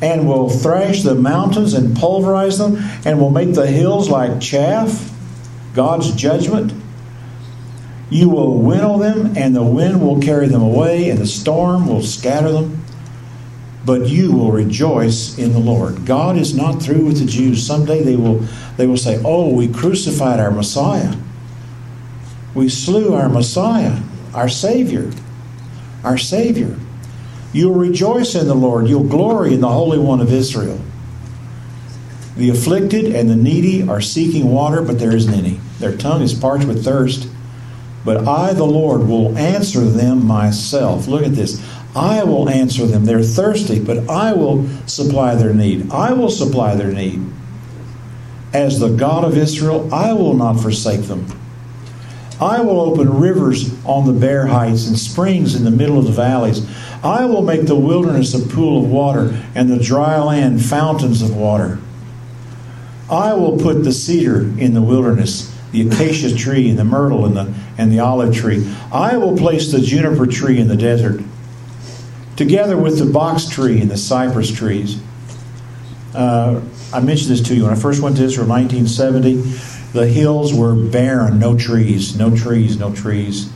and 0.00 0.26
will 0.26 0.48
thrash 0.48 1.02
the 1.02 1.14
mountains 1.14 1.74
and 1.74 1.96
pulverize 1.96 2.58
them, 2.58 2.76
and 3.04 3.20
will 3.20 3.30
make 3.30 3.54
the 3.54 3.66
hills 3.66 4.08
like 4.08 4.40
chaff. 4.40 5.10
God's 5.74 6.14
judgment. 6.14 6.72
You 8.10 8.28
will 8.28 8.58
winnow 8.58 8.98
them, 8.98 9.36
and 9.36 9.56
the 9.56 9.62
wind 9.62 10.02
will 10.02 10.20
carry 10.20 10.48
them 10.48 10.62
away, 10.62 11.08
and 11.08 11.18
the 11.18 11.26
storm 11.26 11.86
will 11.86 12.02
scatter 12.02 12.52
them 12.52 12.84
but 13.84 14.08
you 14.08 14.32
will 14.32 14.52
rejoice 14.52 15.38
in 15.38 15.52
the 15.52 15.58
Lord. 15.58 16.06
God 16.06 16.36
is 16.36 16.54
not 16.54 16.82
through 16.82 17.06
with 17.06 17.18
the 17.18 17.24
Jews. 17.24 17.66
Someday 17.66 18.02
they 18.02 18.16
will 18.16 18.42
they 18.76 18.86
will 18.86 18.96
say, 18.96 19.20
"Oh, 19.24 19.48
we 19.48 19.68
crucified 19.68 20.40
our 20.40 20.50
Messiah. 20.50 21.14
We 22.54 22.68
slew 22.68 23.14
our 23.14 23.28
Messiah, 23.28 23.98
our 24.34 24.48
Savior, 24.48 25.10
our 26.04 26.18
Savior." 26.18 26.76
You'll 27.52 27.74
rejoice 27.74 28.34
in 28.34 28.46
the 28.46 28.54
Lord. 28.54 28.88
You'll 28.88 29.04
glory 29.04 29.52
in 29.52 29.60
the 29.60 29.68
Holy 29.68 29.98
One 29.98 30.20
of 30.20 30.32
Israel. 30.32 30.78
The 32.36 32.48
afflicted 32.48 33.14
and 33.14 33.28
the 33.28 33.36
needy 33.36 33.86
are 33.86 34.00
seeking 34.00 34.50
water, 34.50 34.80
but 34.80 34.98
there 34.98 35.14
isn't 35.14 35.34
any. 35.34 35.60
Their 35.80 35.94
tongue 35.94 36.22
is 36.22 36.32
parched 36.32 36.64
with 36.64 36.82
thirst. 36.82 37.28
But 38.04 38.26
I, 38.26 38.52
the 38.52 38.64
Lord, 38.64 39.06
will 39.06 39.36
answer 39.36 39.80
them 39.80 40.26
myself. 40.26 41.06
Look 41.06 41.24
at 41.24 41.34
this. 41.34 41.60
I 41.94 42.24
will 42.24 42.48
answer 42.48 42.86
them. 42.86 43.04
They're 43.04 43.22
thirsty, 43.22 43.78
but 43.78 44.08
I 44.08 44.32
will 44.32 44.66
supply 44.86 45.34
their 45.34 45.52
need. 45.52 45.90
I 45.90 46.12
will 46.12 46.30
supply 46.30 46.74
their 46.74 46.92
need. 46.92 47.22
As 48.52 48.78
the 48.78 48.88
God 48.88 49.24
of 49.24 49.36
Israel, 49.36 49.92
I 49.92 50.12
will 50.12 50.34
not 50.34 50.60
forsake 50.60 51.02
them. 51.02 51.26
I 52.40 52.60
will 52.60 52.80
open 52.80 53.20
rivers 53.20 53.72
on 53.84 54.06
the 54.06 54.18
bare 54.18 54.46
heights 54.46 54.86
and 54.86 54.98
springs 54.98 55.54
in 55.54 55.64
the 55.64 55.70
middle 55.70 55.98
of 55.98 56.06
the 56.06 56.12
valleys. 56.12 56.66
I 57.04 57.24
will 57.24 57.42
make 57.42 57.66
the 57.66 57.76
wilderness 57.76 58.34
a 58.34 58.46
pool 58.48 58.82
of 58.82 58.90
water 58.90 59.40
and 59.54 59.70
the 59.70 59.78
dry 59.78 60.18
land 60.18 60.64
fountains 60.64 61.22
of 61.22 61.36
water. 61.36 61.78
I 63.10 63.34
will 63.34 63.58
put 63.58 63.84
the 63.84 63.92
cedar 63.92 64.40
in 64.58 64.74
the 64.74 64.82
wilderness, 64.82 65.54
the 65.70 65.86
acacia 65.86 66.34
tree 66.34 66.70
and 66.70 66.78
the 66.78 66.84
myrtle 66.84 67.26
and 67.26 67.36
the, 67.36 67.54
and 67.78 67.92
the 67.92 68.00
olive 68.00 68.34
tree. 68.34 68.66
I 68.90 69.16
will 69.18 69.36
place 69.36 69.70
the 69.70 69.80
juniper 69.80 70.26
tree 70.26 70.58
in 70.58 70.68
the 70.68 70.76
desert, 70.76 71.20
together 72.36 72.76
with 72.76 72.98
the 72.98 73.06
box 73.06 73.48
tree 73.48 73.80
and 73.80 73.90
the 73.90 73.96
cypress 73.96 74.50
trees. 74.50 75.00
Uh, 76.14 76.60
I 76.92 77.00
mentioned 77.00 77.30
this 77.30 77.40
to 77.48 77.54
you 77.54 77.64
when 77.64 77.72
I 77.72 77.76
first 77.76 78.02
went 78.02 78.16
to 78.18 78.24
Israel 78.24 78.44
in 78.44 78.50
1970 78.50 79.72
the 79.92 80.06
hills 80.06 80.54
were 80.54 80.74
barren, 80.74 81.38
no 81.38 81.56
trees, 81.56 82.16
no 82.16 82.34
trees, 82.34 82.78
no 82.78 82.94
trees. 82.94 83.50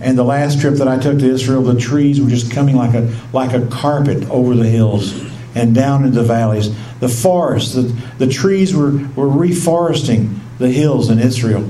And 0.00 0.16
the 0.16 0.24
last 0.24 0.60
trip 0.60 0.74
that 0.74 0.86
I 0.86 0.96
took 0.98 1.18
to 1.18 1.28
Israel, 1.28 1.62
the 1.62 1.78
trees 1.78 2.20
were 2.20 2.30
just 2.30 2.52
coming 2.52 2.76
like 2.76 2.94
a 2.94 3.12
like 3.32 3.52
a 3.52 3.66
carpet 3.66 4.30
over 4.30 4.54
the 4.54 4.68
hills 4.68 5.20
and 5.56 5.74
down 5.74 6.04
into 6.04 6.20
the 6.20 6.26
valleys. 6.26 6.70
The 7.00 7.08
forest, 7.08 7.74
the, 7.74 7.82
the 8.18 8.28
trees 8.28 8.74
were, 8.74 8.92
were 9.16 9.26
reforesting 9.26 10.38
the 10.58 10.68
hills 10.68 11.10
in 11.10 11.18
Israel. 11.18 11.68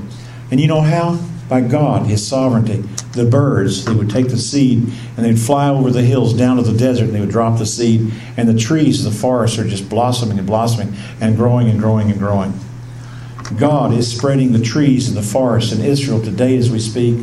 And 0.51 0.59
you 0.59 0.67
know 0.67 0.81
how? 0.81 1.19
By 1.49 1.61
God, 1.61 2.05
His 2.05 2.25
sovereignty. 2.25 2.83
The 3.13 3.25
birds, 3.25 3.83
they 3.85 3.93
would 3.93 4.09
take 4.09 4.29
the 4.29 4.37
seed 4.37 4.83
and 5.17 5.25
they'd 5.25 5.39
fly 5.39 5.67
over 5.69 5.89
the 5.89 6.03
hills 6.03 6.33
down 6.33 6.57
to 6.57 6.61
the 6.61 6.77
desert 6.77 7.05
and 7.05 7.15
they 7.15 7.19
would 7.19 7.31
drop 7.31 7.57
the 7.57 7.65
seed. 7.65 8.13
And 8.37 8.47
the 8.47 8.57
trees, 8.57 9.03
the 9.03 9.11
forests 9.11 9.57
are 9.57 9.67
just 9.67 9.89
blossoming 9.89 10.37
and 10.37 10.45
blossoming 10.45 10.93
and 11.19 11.35
growing 11.35 11.67
and 11.67 11.79
growing 11.79 12.11
and 12.11 12.19
growing. 12.19 12.53
God 13.57 13.93
is 13.93 14.15
spreading 14.15 14.53
the 14.53 14.61
trees 14.61 15.09
in 15.09 15.15
the 15.15 15.23
forest 15.23 15.73
in 15.73 15.81
Israel 15.81 16.21
today 16.21 16.55
as 16.55 16.69
we 16.69 16.79
speak. 16.79 17.19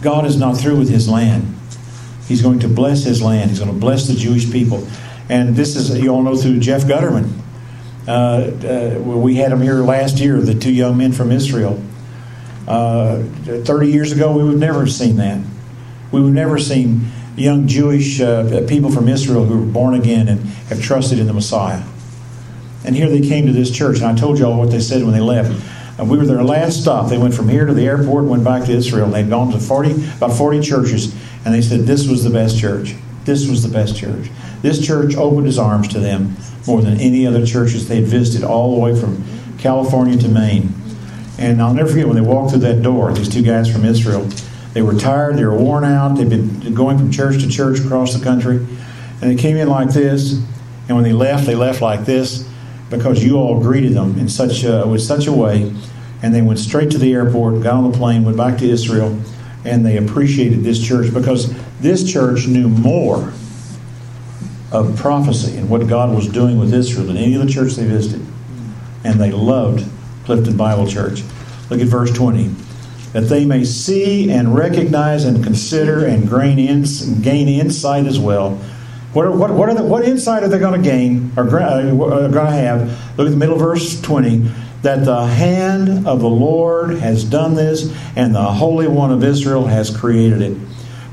God 0.00 0.24
is 0.24 0.38
not 0.38 0.56
through 0.56 0.78
with 0.78 0.88
his 0.88 1.06
land. 1.06 1.54
He's 2.26 2.40
going 2.40 2.60
to 2.60 2.68
bless 2.68 3.04
his 3.04 3.20
land. 3.20 3.50
He's 3.50 3.58
going 3.58 3.72
to 3.72 3.78
bless 3.78 4.06
the 4.06 4.14
Jewish 4.14 4.50
people. 4.50 4.86
And 5.28 5.54
this 5.54 5.76
is, 5.76 5.98
you 5.98 6.08
all 6.08 6.22
know, 6.22 6.36
through 6.36 6.60
Jeff 6.60 6.82
Gutterman. 6.82 7.30
Uh, 8.06 8.10
uh, 8.10 9.00
we 9.00 9.36
had 9.36 9.52
him 9.52 9.60
here 9.60 9.82
last 9.82 10.18
year, 10.18 10.40
the 10.40 10.54
two 10.54 10.72
young 10.72 10.96
men 10.96 11.12
from 11.12 11.30
Israel. 11.30 11.82
Uh, 12.66 13.22
30 13.44 13.88
years 13.88 14.12
ago, 14.12 14.36
we 14.36 14.44
would 14.44 14.58
never 14.58 14.80
have 14.80 14.92
seen 14.92 15.16
that. 15.16 15.40
We 16.12 16.22
would 16.22 16.32
never 16.32 16.56
have 16.56 16.66
seen 16.66 17.10
young 17.36 17.66
Jewish 17.66 18.20
uh, 18.20 18.64
people 18.68 18.90
from 18.90 19.08
Israel 19.08 19.44
who 19.44 19.58
were 19.58 19.72
born 19.72 19.94
again 19.94 20.28
and 20.28 20.40
have 20.68 20.80
trusted 20.80 21.18
in 21.18 21.26
the 21.26 21.32
Messiah. 21.32 21.82
And 22.84 22.94
here 22.94 23.08
they 23.08 23.26
came 23.26 23.46
to 23.46 23.52
this 23.52 23.70
church, 23.70 23.96
and 23.96 24.06
I 24.06 24.14
told 24.14 24.38
you 24.38 24.46
all 24.46 24.58
what 24.58 24.70
they 24.70 24.80
said 24.80 25.02
when 25.02 25.12
they 25.12 25.20
left. 25.20 25.50
And 25.98 26.10
we 26.10 26.18
were 26.18 26.26
their 26.26 26.42
last 26.42 26.82
stop. 26.82 27.08
They 27.08 27.18
went 27.18 27.34
from 27.34 27.48
here 27.48 27.66
to 27.66 27.74
the 27.74 27.86
airport 27.86 28.24
went 28.24 28.44
back 28.44 28.64
to 28.66 28.72
Israel. 28.72 29.08
They'd 29.08 29.28
gone 29.28 29.52
to 29.52 29.58
40, 29.58 29.92
about 30.16 30.32
40 30.32 30.60
churches, 30.60 31.14
and 31.44 31.54
they 31.54 31.62
said 31.62 31.80
this 31.80 32.08
was 32.08 32.24
the 32.24 32.30
best 32.30 32.58
church. 32.58 32.94
This 33.24 33.48
was 33.48 33.62
the 33.62 33.72
best 33.72 33.96
church. 33.96 34.28
This 34.60 34.84
church 34.84 35.14
opened 35.16 35.46
its 35.46 35.58
arms 35.58 35.88
to 35.88 36.00
them 36.00 36.36
more 36.66 36.82
than 36.82 37.00
any 37.00 37.26
other 37.26 37.46
churches 37.46 37.88
they'd 37.88 38.04
visited, 38.04 38.44
all 38.44 38.74
the 38.74 38.80
way 38.80 38.98
from 38.98 39.24
California 39.58 40.18
to 40.18 40.28
Maine. 40.28 40.74
And 41.38 41.60
I'll 41.60 41.74
never 41.74 41.88
forget 41.90 42.06
when 42.06 42.16
they 42.16 42.22
walked 42.22 42.50
through 42.50 42.60
that 42.60 42.82
door, 42.82 43.12
these 43.12 43.28
two 43.28 43.42
guys 43.42 43.70
from 43.70 43.84
Israel. 43.84 44.28
They 44.72 44.82
were 44.82 44.94
tired, 44.94 45.36
they 45.36 45.44
were 45.44 45.56
worn 45.56 45.84
out, 45.84 46.16
they'd 46.16 46.28
been 46.28 46.74
going 46.74 46.98
from 46.98 47.10
church 47.10 47.42
to 47.42 47.48
church 47.48 47.80
across 47.80 48.14
the 48.14 48.22
country. 48.22 48.56
And 48.56 49.20
they 49.20 49.36
came 49.36 49.56
in 49.56 49.68
like 49.68 49.90
this, 49.90 50.34
and 50.88 50.96
when 50.96 51.04
they 51.04 51.12
left, 51.12 51.46
they 51.46 51.54
left 51.54 51.80
like 51.80 52.04
this 52.04 52.48
because 52.90 53.24
you 53.24 53.36
all 53.36 53.60
greeted 53.60 53.94
them 53.94 54.18
in 54.18 54.28
such 54.28 54.64
a, 54.64 54.86
with 54.86 55.00
such 55.00 55.26
a 55.26 55.32
way, 55.32 55.72
and 56.22 56.34
they 56.34 56.42
went 56.42 56.58
straight 56.58 56.90
to 56.90 56.98
the 56.98 57.12
airport, 57.12 57.62
got 57.62 57.74
on 57.74 57.90
the 57.90 57.96
plane, 57.96 58.24
went 58.24 58.36
back 58.36 58.58
to 58.58 58.68
Israel, 58.68 59.18
and 59.64 59.84
they 59.84 59.96
appreciated 59.96 60.62
this 60.62 60.84
church 60.84 61.12
because 61.12 61.54
this 61.80 62.10
church 62.10 62.46
knew 62.46 62.68
more 62.68 63.32
of 64.72 64.96
prophecy 64.96 65.56
and 65.56 65.70
what 65.70 65.86
God 65.86 66.14
was 66.14 66.28
doing 66.28 66.58
with 66.58 66.74
Israel 66.74 67.06
than 67.06 67.16
any 67.16 67.36
other 67.36 67.48
church 67.48 67.74
they 67.74 67.86
visited, 67.86 68.26
and 69.04 69.20
they 69.20 69.30
loved 69.30 69.88
Clifton 70.24 70.56
Bible 70.56 70.86
Church. 70.86 71.22
Look 71.70 71.80
at 71.80 71.86
verse 71.86 72.12
20. 72.12 72.48
That 73.12 73.28
they 73.28 73.44
may 73.44 73.64
see 73.64 74.30
and 74.30 74.54
recognize 74.54 75.24
and 75.24 75.44
consider 75.44 76.04
and 76.04 76.28
gain, 76.28 77.22
gain 77.22 77.48
insight 77.48 78.06
as 78.06 78.18
well 78.18 78.60
what, 79.14 79.26
are, 79.26 79.30
what, 79.30 79.52
what, 79.52 79.68
are 79.68 79.74
the, 79.74 79.84
what 79.84 80.04
insight 80.04 80.42
are 80.42 80.48
they 80.48 80.58
going 80.58 80.82
to 80.82 80.88
gain 80.88 81.30
or 81.36 81.44
uh, 81.60 81.82
going 81.82 82.32
to 82.32 82.50
have? 82.50 83.16
Look 83.16 83.28
at 83.28 83.30
the 83.30 83.36
middle 83.36 83.56
verse 83.56 84.00
20. 84.00 84.50
That 84.82 85.04
the 85.04 85.24
hand 85.24 86.06
of 86.06 86.20
the 86.20 86.28
Lord 86.28 86.98
has 86.98 87.24
done 87.24 87.54
this, 87.54 87.90
and 88.16 88.34
the 88.34 88.42
Holy 88.42 88.86
One 88.86 89.12
of 89.12 89.24
Israel 89.24 89.64
has 89.66 89.96
created 89.96 90.42
it. 90.42 90.58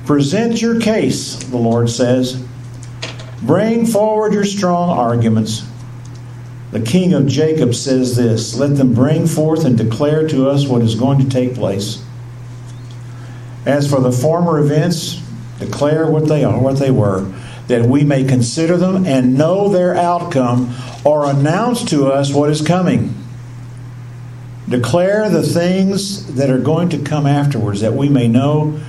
Present 0.06 0.62
your 0.62 0.82
case, 0.82 1.36
the 1.36 1.58
Lord 1.58 1.89
says. 1.89 2.44
Bring 3.44 3.86
forward 3.86 4.34
your 4.34 4.44
strong 4.44 4.89
arguments. 4.89 5.62
The 6.71 6.79
King 6.79 7.13
of 7.13 7.27
Jacob 7.27 7.75
says 7.75 8.15
this 8.15 8.55
Let 8.55 8.77
them 8.77 8.93
bring 8.93 9.27
forth 9.27 9.65
and 9.65 9.77
declare 9.77 10.27
to 10.29 10.49
us 10.49 10.67
what 10.67 10.81
is 10.81 10.95
going 10.95 11.19
to 11.19 11.29
take 11.29 11.55
place. 11.55 12.03
As 13.65 13.89
for 13.89 13.99
the 13.99 14.11
former 14.11 14.59
events, 14.59 15.21
declare 15.59 16.09
what 16.09 16.27
they 16.27 16.43
are, 16.43 16.59
what 16.59 16.77
they 16.77 16.91
were 16.91 17.31
that 17.71 17.87
we 17.87 18.03
may 18.03 18.25
consider 18.25 18.75
them 18.75 19.05
and 19.05 19.37
know 19.37 19.69
their 19.69 19.95
outcome 19.95 20.75
or 21.05 21.29
announce 21.29 21.85
to 21.85 22.07
us 22.07 22.33
what 22.33 22.49
is 22.49 22.61
coming. 22.61 23.15
Declare 24.67 25.29
the 25.29 25.41
things 25.41 26.35
that 26.35 26.49
are 26.49 26.59
going 26.59 26.89
to 26.89 26.97
come 26.99 27.25
afterwards, 27.25 27.79
that 27.79 27.93
we 27.93 28.09
may 28.09 28.27
know 28.27 28.79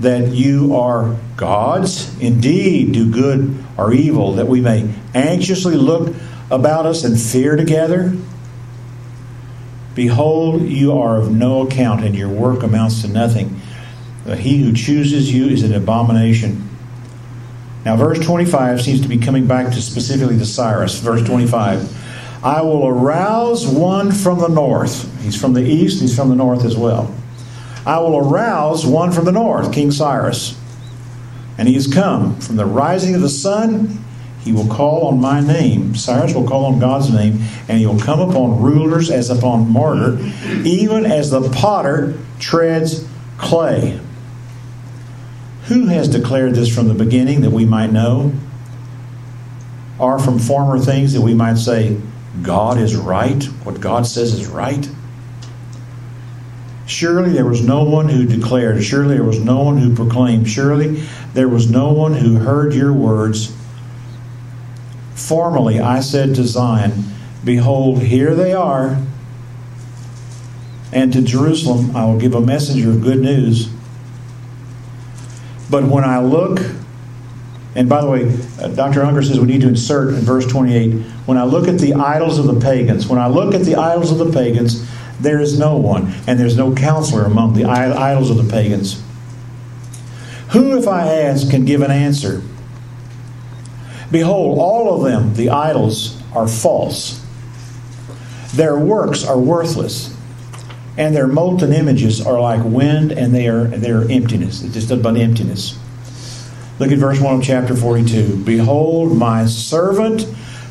that 0.00 0.32
you 0.32 0.74
are 0.74 1.16
God's. 1.36 2.18
Indeed, 2.20 2.92
do 2.92 3.10
good 3.10 3.64
or 3.76 3.92
evil, 3.92 4.32
that 4.32 4.48
we 4.48 4.60
may 4.60 4.92
anxiously 5.14 5.76
look 5.76 6.12
about 6.54 6.86
us 6.86 7.04
and 7.04 7.20
fear 7.20 7.56
together. 7.56 8.16
Behold, 9.94 10.62
you 10.62 10.98
are 10.98 11.18
of 11.18 11.30
no 11.30 11.66
account, 11.66 12.04
and 12.04 12.14
your 12.14 12.28
work 12.28 12.62
amounts 12.62 13.02
to 13.02 13.08
nothing. 13.08 13.60
But 14.24 14.38
he 14.38 14.62
who 14.62 14.72
chooses 14.72 15.32
you 15.32 15.46
is 15.48 15.62
an 15.62 15.74
abomination. 15.74 16.68
Now, 17.84 17.96
verse 17.96 18.18
25 18.18 18.80
seems 18.80 19.02
to 19.02 19.08
be 19.08 19.18
coming 19.18 19.46
back 19.46 19.72
to 19.74 19.82
specifically 19.82 20.38
to 20.38 20.46
Cyrus. 20.46 20.98
Verse 20.98 21.22
25 21.22 22.02
I 22.42 22.60
will 22.60 22.86
arouse 22.86 23.66
one 23.66 24.12
from 24.12 24.38
the 24.38 24.48
north. 24.48 25.22
He's 25.22 25.38
from 25.38 25.54
the 25.54 25.62
east, 25.62 26.00
he's 26.00 26.14
from 26.14 26.28
the 26.28 26.34
north 26.34 26.64
as 26.64 26.76
well. 26.76 27.14
I 27.86 27.98
will 28.00 28.18
arouse 28.18 28.86
one 28.86 29.12
from 29.12 29.24
the 29.26 29.32
north, 29.32 29.72
King 29.72 29.90
Cyrus. 29.90 30.58
And 31.56 31.68
he 31.68 31.74
has 31.74 31.86
come 31.86 32.40
from 32.40 32.56
the 32.56 32.66
rising 32.66 33.14
of 33.14 33.20
the 33.20 33.28
sun. 33.28 34.03
He 34.44 34.52
will 34.52 34.68
call 34.68 35.06
on 35.08 35.20
my 35.20 35.40
name. 35.40 35.94
Cyrus 35.94 36.34
will 36.34 36.46
call 36.46 36.66
on 36.66 36.78
God's 36.78 37.10
name, 37.10 37.42
and 37.66 37.78
he 37.78 37.86
will 37.86 37.98
come 37.98 38.20
upon 38.20 38.60
rulers 38.60 39.10
as 39.10 39.30
upon 39.30 39.70
mortar, 39.70 40.18
even 40.64 41.06
as 41.06 41.30
the 41.30 41.48
potter 41.50 42.18
treads 42.38 43.08
clay. 43.38 43.98
Who 45.66 45.86
has 45.86 46.08
declared 46.08 46.54
this 46.54 46.72
from 46.72 46.88
the 46.88 46.94
beginning 46.94 47.40
that 47.40 47.52
we 47.52 47.64
might 47.64 47.90
know? 47.90 48.34
Or 49.98 50.18
from 50.18 50.38
former 50.38 50.78
things 50.78 51.14
that 51.14 51.22
we 51.22 51.32
might 51.32 51.56
say, 51.56 51.98
God 52.42 52.78
is 52.78 52.96
right, 52.96 53.42
what 53.62 53.80
God 53.80 54.06
says 54.06 54.34
is 54.34 54.46
right? 54.46 54.86
Surely 56.86 57.32
there 57.32 57.46
was 57.46 57.62
no 57.62 57.84
one 57.84 58.10
who 58.10 58.26
declared, 58.26 58.82
surely 58.84 59.14
there 59.14 59.24
was 59.24 59.40
no 59.40 59.62
one 59.62 59.78
who 59.78 59.94
proclaimed, 59.94 60.50
surely 60.50 61.02
there 61.32 61.48
was 61.48 61.70
no 61.70 61.92
one 61.92 62.12
who 62.12 62.34
heard 62.34 62.74
your 62.74 62.92
words. 62.92 63.56
Formerly 65.26 65.80
I 65.80 66.00
said 66.00 66.34
to 66.34 66.44
Zion, 66.44 67.04
Behold, 67.44 68.02
here 68.02 68.34
they 68.34 68.52
are. 68.52 68.98
And 70.92 71.12
to 71.12 71.22
Jerusalem 71.22 71.96
I 71.96 72.04
will 72.04 72.18
give 72.18 72.34
a 72.34 72.40
messenger 72.40 72.90
of 72.90 73.02
good 73.02 73.20
news 73.20 73.68
but 75.70 75.84
when 75.84 76.04
I 76.04 76.20
look, 76.20 76.60
and 77.74 77.88
by 77.88 78.00
the 78.00 78.08
way, 78.08 78.38
uh, 78.60 78.68
Dr. 78.68 79.02
Unger 79.02 79.22
says 79.22 79.40
we 79.40 79.46
need 79.46 79.62
to 79.62 79.68
insert 79.68 80.10
in 80.10 80.20
verse 80.20 80.46
28 80.46 81.02
when 81.26 81.38
I 81.38 81.44
look 81.44 81.66
at 81.66 81.78
the 81.78 81.94
idols 81.94 82.38
of 82.38 82.46
the 82.46 82.60
pagans, 82.60 83.08
when 83.08 83.18
I 83.18 83.26
look 83.26 83.54
at 83.54 83.62
the 83.62 83.76
idols 83.76 84.12
of 84.12 84.18
the 84.18 84.32
pagans, 84.32 84.88
there 85.20 85.40
is 85.40 85.58
no 85.58 85.76
one, 85.76 86.12
and 86.26 86.38
there's 86.38 86.56
no 86.56 86.74
counselor 86.74 87.24
among 87.24 87.54
the 87.54 87.64
idols 87.64 88.30
of 88.30 88.36
the 88.36 88.48
pagans. 88.48 89.02
Who, 90.50 90.78
if 90.78 90.86
I 90.86 91.08
ask, 91.08 91.50
can 91.50 91.64
give 91.64 91.82
an 91.82 91.90
answer? 91.90 92.42
Behold, 94.10 94.58
all 94.58 94.96
of 94.96 95.10
them, 95.10 95.34
the 95.34 95.50
idols, 95.50 96.20
are 96.34 96.48
false. 96.48 97.24
Their 98.54 98.78
works 98.78 99.24
are 99.24 99.38
worthless 99.38 100.14
and 100.96 101.14
their 101.14 101.26
molten 101.26 101.72
images 101.72 102.24
are 102.24 102.40
like 102.40 102.62
wind 102.64 103.10
and 103.10 103.34
they 103.34 103.48
are 103.48 103.64
they 103.64 103.90
are 103.90 104.08
emptiness 104.08 104.62
it's 104.62 104.74
just 104.74 104.92
about 104.92 105.16
emptiness 105.16 105.76
Look 106.80 106.90
at 106.90 106.98
verse 106.98 107.20
1 107.20 107.36
of 107.36 107.42
chapter 107.42 107.76
42. 107.76 108.42
Behold, 108.44 109.16
my 109.16 109.46
servant 109.46 110.22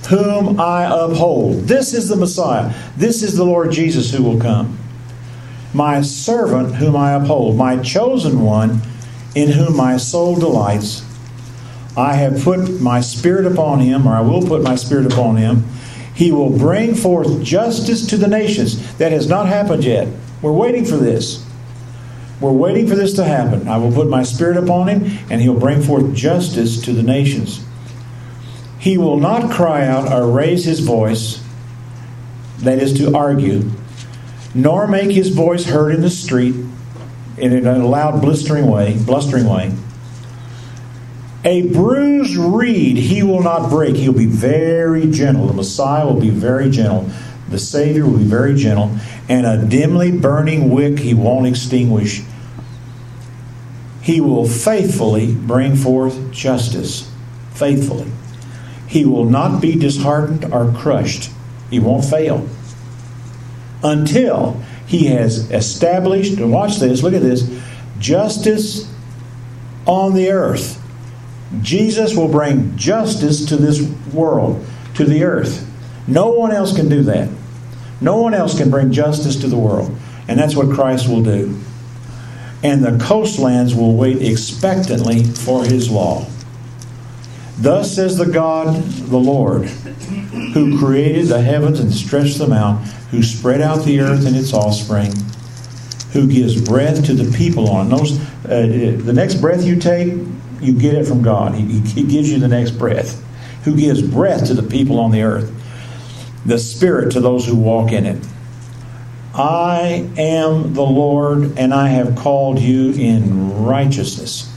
whom 0.09 0.59
I 0.59 0.83
uphold. 0.83 1.63
This 1.63 1.93
is 1.93 2.09
the 2.09 2.17
Messiah. 2.17 2.73
This 2.97 3.23
is 3.23 3.37
the 3.37 3.45
Lord 3.45 3.71
Jesus 3.71 4.11
who 4.11 4.21
will 4.21 4.39
come. 4.39 4.77
My 5.73 6.01
servant 6.01 6.75
whom 6.75 6.97
I 6.97 7.13
uphold, 7.13 7.55
my 7.55 7.77
chosen 7.77 8.41
one 8.41 8.81
in 9.33 9.49
whom 9.49 9.77
my 9.77 9.95
soul 9.95 10.35
delights. 10.35 11.03
I 11.95 12.13
have 12.13 12.43
put 12.43 12.81
my 12.81 13.01
spirit 13.01 13.45
upon 13.45 13.79
him, 13.79 14.07
or 14.07 14.13
I 14.13 14.21
will 14.21 14.41
put 14.41 14.63
my 14.63 14.75
spirit 14.75 15.11
upon 15.11 15.37
him. 15.37 15.65
He 16.15 16.31
will 16.31 16.57
bring 16.57 16.95
forth 16.95 17.43
justice 17.43 18.05
to 18.07 18.17
the 18.17 18.27
nations. 18.27 18.97
That 18.97 19.11
has 19.11 19.27
not 19.27 19.47
happened 19.47 19.83
yet. 19.83 20.07
We're 20.41 20.51
waiting 20.51 20.85
for 20.85 20.97
this. 20.97 21.45
We're 22.41 22.51
waiting 22.51 22.87
for 22.87 22.95
this 22.95 23.13
to 23.13 23.23
happen. 23.23 23.67
I 23.67 23.77
will 23.77 23.91
put 23.91 24.09
my 24.09 24.23
spirit 24.23 24.57
upon 24.57 24.87
him, 24.87 25.03
and 25.29 25.41
he'll 25.41 25.59
bring 25.59 25.81
forth 25.81 26.13
justice 26.13 26.81
to 26.81 26.93
the 26.93 27.03
nations. 27.03 27.63
He 28.79 28.97
will 28.97 29.17
not 29.17 29.51
cry 29.51 29.85
out 29.85 30.11
or 30.11 30.29
raise 30.29 30.65
his 30.65 30.81
voice, 30.81 31.41
that 32.59 32.79
is 32.79 32.97
to 32.97 33.15
argue, 33.15 33.71
nor 34.53 34.87
make 34.87 35.11
his 35.11 35.29
voice 35.29 35.65
heard 35.65 35.93
in 35.95 36.01
the 36.01 36.09
street 36.09 36.55
in 37.37 37.65
a 37.65 37.77
loud 37.77 38.21
blistering 38.21 38.67
way, 38.67 38.97
blustering 39.05 39.45
way. 39.45 39.73
A 41.45 41.63
bruised 41.63 42.37
reed 42.37 42.95
he 42.95 43.21
will 43.21 43.43
not 43.43 43.69
break. 43.69 43.95
He'll 43.95 44.13
be 44.13 44.25
very 44.25 45.09
gentle. 45.11 45.47
The 45.47 45.53
Messiah 45.53 46.05
will 46.05 46.19
be 46.19 46.29
very 46.29 46.69
gentle. 46.69 47.09
The 47.49 47.59
Savior 47.59 48.05
will 48.05 48.17
be 48.17 48.23
very 48.23 48.55
gentle. 48.55 48.97
And 49.27 49.45
a 49.45 49.65
dimly 49.65 50.11
burning 50.11 50.69
wick 50.69 50.99
he 50.99 51.13
won't 51.13 51.47
extinguish. 51.47 52.21
He 54.01 54.21
will 54.21 54.47
faithfully 54.47 55.33
bring 55.33 55.75
forth 55.75 56.31
justice. 56.31 57.11
Faithfully. 57.51 58.11
He 58.87 59.05
will 59.05 59.25
not 59.25 59.61
be 59.61 59.75
disheartened 59.75 60.45
or 60.45 60.71
crushed. 60.71 61.29
He 61.69 61.79
won't 61.79 62.05
fail. 62.05 62.47
Until 63.83 64.61
he 64.85 65.07
has 65.07 65.51
established, 65.51 66.37
and 66.37 66.51
watch 66.53 66.77
this, 66.77 67.03
look 67.03 67.13
at 67.13 67.21
this, 67.21 67.49
justice 67.99 68.89
on 69.85 70.13
the 70.13 70.31
earth. 70.31 70.82
Jesus 71.61 72.15
will 72.15 72.27
bring 72.27 72.75
justice 72.77 73.45
to 73.45 73.57
this 73.57 73.81
world, 74.13 74.65
to 74.95 75.05
the 75.05 75.23
earth. 75.23 75.69
No 76.07 76.29
one 76.29 76.51
else 76.51 76.75
can 76.75 76.89
do 76.89 77.03
that. 77.03 77.29
No 78.01 78.17
one 78.17 78.33
else 78.33 78.57
can 78.57 78.69
bring 78.69 78.91
justice 78.91 79.35
to 79.37 79.47
the 79.47 79.57
world. 79.57 79.95
And 80.27 80.39
that's 80.39 80.55
what 80.55 80.71
Christ 80.71 81.07
will 81.07 81.23
do. 81.23 81.59
And 82.63 82.83
the 82.83 82.97
coastlands 83.03 83.75
will 83.75 83.95
wait 83.95 84.21
expectantly 84.21 85.23
for 85.23 85.63
his 85.63 85.89
law. 85.89 86.25
Thus 87.57 87.95
says 87.95 88.17
the 88.17 88.25
God, 88.25 88.83
the 88.83 89.17
Lord, 89.17 89.65
who 90.53 90.79
created 90.79 91.27
the 91.27 91.41
heavens 91.41 91.79
and 91.79 91.93
stretched 91.93 92.39
them 92.39 92.51
out, 92.51 92.79
who 93.11 93.21
spread 93.21 93.61
out 93.61 93.85
the 93.85 93.99
earth 93.99 94.25
and 94.25 94.35
its 94.35 94.53
offspring, 94.53 95.13
who 96.13 96.27
gives 96.27 96.59
breath 96.59 97.05
to 97.05 97.13
the 97.13 97.31
people 97.37 97.69
on. 97.69 97.89
Notice, 97.89 98.19
uh, 98.45 98.95
the 99.03 99.13
next 99.13 99.35
breath 99.35 99.63
you 99.63 99.75
take, 99.79 100.13
you 100.63 100.73
get 100.73 100.95
it 100.95 101.05
from 101.05 101.21
God. 101.21 101.55
He, 101.55 101.79
he 101.79 102.03
gives 102.03 102.31
you 102.31 102.39
the 102.39 102.47
next 102.47 102.71
breath. 102.71 103.21
Who 103.63 103.75
gives 103.75 104.01
breath 104.01 104.47
to 104.47 104.53
the 104.53 104.63
people 104.63 104.99
on 104.99 105.11
the 105.11 105.23
earth, 105.23 105.51
the 106.45 106.57
Spirit 106.57 107.11
to 107.13 107.21
those 107.21 107.45
who 107.45 107.55
walk 107.55 107.91
in 107.91 108.05
it. 108.05 108.25
I 109.33 110.07
am 110.17 110.73
the 110.73 110.83
Lord, 110.83 111.57
and 111.57 111.73
I 111.73 111.87
have 111.87 112.15
called 112.15 112.59
you 112.59 112.91
in 112.91 113.63
righteousness. 113.63 114.53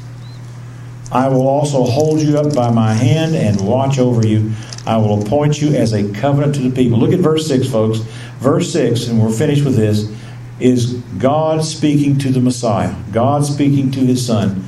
I 1.10 1.28
will 1.28 1.46
also 1.46 1.84
hold 1.84 2.20
you 2.20 2.38
up 2.38 2.54
by 2.54 2.70
my 2.70 2.92
hand 2.92 3.36
and 3.36 3.60
watch 3.66 3.98
over 3.98 4.26
you. 4.26 4.52
I 4.86 4.98
will 4.98 5.22
appoint 5.22 5.60
you 5.62 5.75
as 5.75 5.92
a 5.92 6.12
covenant 6.12 6.56
to 6.56 6.62
the 6.62 6.70
people. 6.70 6.98
Look 6.98 7.12
at 7.12 7.20
verse 7.20 7.46
6, 7.46 7.68
folks. 7.70 8.00
Verse 8.38 8.72
6, 8.72 9.08
and 9.08 9.22
we're 9.22 9.32
finished 9.32 9.64
with 9.64 9.76
this, 9.76 10.12
is 10.60 10.94
God 11.18 11.64
speaking 11.64 12.19
to 12.19 12.30
the 12.30 12.40
Messiah, 12.40 12.95
God 13.12 13.45
speaking 13.45 13.90
to 13.92 14.00
his 14.00 14.25
Son. 14.25 14.64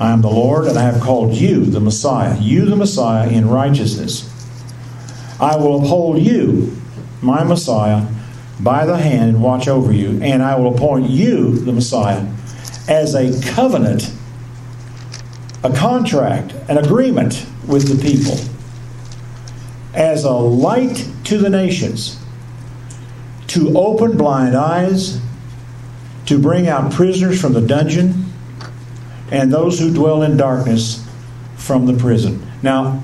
I 0.00 0.10
am 0.12 0.22
the 0.22 0.30
Lord, 0.30 0.66
and 0.66 0.78
I 0.78 0.82
have 0.82 1.00
called 1.00 1.34
you, 1.34 1.66
the 1.66 1.78
Messiah, 1.78 2.36
you, 2.40 2.64
the 2.64 2.74
Messiah, 2.74 3.28
in 3.28 3.48
righteousness. 3.48 4.26
I 5.38 5.56
will 5.56 5.82
uphold 5.82 6.18
you, 6.18 6.76
my 7.20 7.44
Messiah, 7.44 8.06
by 8.58 8.86
the 8.86 8.96
hand 8.96 9.28
and 9.30 9.42
watch 9.42 9.68
over 9.68 9.92
you, 9.92 10.20
and 10.22 10.42
I 10.42 10.56
will 10.58 10.74
appoint 10.74 11.10
you, 11.10 11.58
the 11.60 11.72
Messiah, 11.72 12.26
as 12.88 13.14
a 13.14 13.40
covenant 13.52 14.10
a 15.62 15.70
contract, 15.70 16.54
an 16.68 16.78
agreement 16.78 17.46
with 17.66 17.86
the 17.88 18.02
people 18.02 18.38
as 19.92 20.24
a 20.24 20.30
light 20.30 21.06
to 21.24 21.36
the 21.36 21.50
nations, 21.50 22.18
to 23.48 23.76
open 23.76 24.16
blind 24.16 24.54
eyes, 24.54 25.20
to 26.26 26.38
bring 26.38 26.68
out 26.68 26.92
prisoners 26.92 27.40
from 27.40 27.52
the 27.52 27.60
dungeon, 27.60 28.29
and 29.30 29.52
those 29.52 29.78
who 29.78 29.92
dwell 29.92 30.22
in 30.22 30.36
darkness 30.36 31.06
from 31.56 31.86
the 31.86 31.94
prison. 31.94 32.44
Now, 32.62 33.02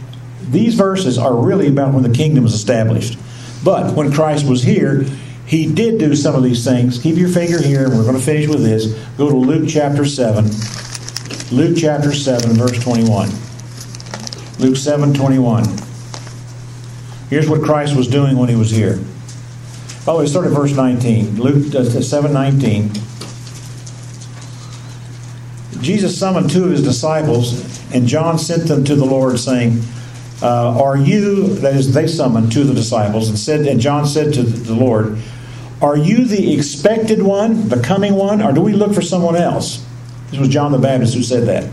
these 0.48 0.74
verses 0.74 1.18
are 1.18 1.34
really 1.34 1.68
about 1.68 1.94
when 1.94 2.02
the 2.02 2.14
kingdom 2.14 2.44
was 2.44 2.54
established. 2.54 3.18
But 3.64 3.94
when 3.94 4.12
Christ 4.12 4.48
was 4.48 4.62
here, 4.62 5.04
he 5.46 5.72
did 5.72 5.98
do 5.98 6.14
some 6.14 6.34
of 6.34 6.42
these 6.42 6.64
things. 6.64 6.98
Keep 6.98 7.16
your 7.16 7.28
finger 7.28 7.60
here, 7.60 7.84
and 7.84 7.96
we're 7.96 8.04
going 8.04 8.16
to 8.16 8.22
finish 8.22 8.48
with 8.48 8.62
this. 8.62 8.92
Go 9.16 9.28
to 9.28 9.36
Luke 9.36 9.68
chapter 9.68 10.04
7. 10.04 10.44
Luke 11.52 11.76
chapter 11.78 12.12
7, 12.12 12.54
verse 12.54 12.82
21. 12.82 13.30
Luke 14.58 14.76
7, 14.76 15.14
21. 15.14 15.64
Here's 17.30 17.48
what 17.48 17.62
Christ 17.62 17.96
was 17.96 18.08
doing 18.08 18.36
when 18.36 18.48
he 18.48 18.56
was 18.56 18.70
here. 18.70 18.96
By 20.04 20.12
the 20.12 20.18
way, 20.20 20.26
start 20.26 20.46
at 20.46 20.52
verse 20.52 20.72
19. 20.72 21.40
Luke 21.40 21.74
uh, 21.74 21.84
7, 21.84 22.32
19. 22.32 22.90
Jesus 25.80 26.18
summoned 26.18 26.50
two 26.50 26.64
of 26.64 26.70
his 26.70 26.82
disciples, 26.82 27.80
and 27.92 28.06
John 28.06 28.38
sent 28.38 28.68
them 28.68 28.84
to 28.84 28.94
the 28.94 29.04
Lord, 29.04 29.38
saying, 29.38 29.82
uh, 30.42 30.82
Are 30.82 30.96
you, 30.96 31.54
that 31.56 31.74
is, 31.74 31.92
they 31.92 32.06
summoned 32.06 32.52
two 32.52 32.62
of 32.62 32.68
the 32.68 32.74
disciples, 32.74 33.28
and 33.28 33.38
said, 33.38 33.66
and 33.66 33.80
John 33.80 34.06
said 34.06 34.34
to 34.34 34.42
the 34.42 34.74
Lord, 34.74 35.18
Are 35.80 35.96
you 35.96 36.24
the 36.24 36.54
expected 36.54 37.22
one, 37.22 37.68
the 37.68 37.80
coming 37.80 38.14
one, 38.14 38.42
or 38.42 38.52
do 38.52 38.60
we 38.60 38.72
look 38.72 38.94
for 38.94 39.02
someone 39.02 39.36
else? 39.36 39.84
This 40.30 40.40
was 40.40 40.48
John 40.48 40.72
the 40.72 40.78
Baptist 40.78 41.14
who 41.14 41.22
said 41.22 41.46
that. 41.46 41.64